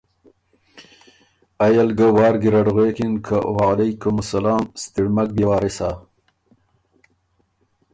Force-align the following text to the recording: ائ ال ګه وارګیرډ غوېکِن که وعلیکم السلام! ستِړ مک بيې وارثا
ائ 1.65 1.75
ال 1.81 1.89
ګه 1.97 2.07
وارګیرډ 2.17 2.67
غوېکِن 2.75 3.13
که 3.25 3.37
وعلیکم 3.57 4.15
السلام! 4.23 4.63
ستِړ 4.81 5.05
مک 5.15 5.29
بيې 5.35 5.45
وارثا 5.49 5.91